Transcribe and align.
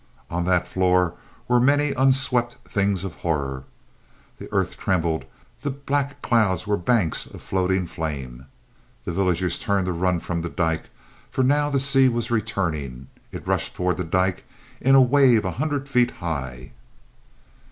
On 0.31 0.45
that 0.45 0.67
floor 0.67 1.13
were 1.47 1.59
many 1.59 1.91
unswept 1.91 2.55
things 2.67 3.03
of 3.03 3.13
horror. 3.17 3.65
The 4.39 4.51
earth 4.51 4.75
trembled. 4.75 5.25
The 5.61 5.69
black 5.69 6.23
clouds 6.23 6.65
were 6.65 6.75
banks 6.75 7.27
of 7.27 7.39
floating 7.39 7.85
flame. 7.85 8.47
The 9.05 9.11
villagers 9.11 9.59
turned 9.59 9.85
to 9.85 9.91
run 9.93 10.19
from 10.19 10.41
the 10.41 10.49
dyke, 10.49 10.89
for 11.29 11.43
now 11.43 11.69
the 11.69 11.79
sea 11.79 12.09
was 12.09 12.31
returning. 12.31 13.09
It 13.31 13.45
rushed 13.47 13.75
toward 13.75 13.97
the 13.97 14.03
dyke 14.03 14.43
in 14.79 14.95
a 14.95 15.01
wave 15.01 15.45
a 15.45 15.51
hundred 15.61 15.87
feet 15.87 16.09
high. 16.17 16.71